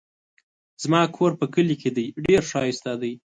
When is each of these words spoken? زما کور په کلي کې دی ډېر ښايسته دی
زما 0.83 1.01
کور 1.15 1.31
په 1.39 1.45
کلي 1.53 1.75
کې 1.81 1.89
دی 1.95 2.05
ډېر 2.25 2.41
ښايسته 2.51 2.91
دی 3.01 3.13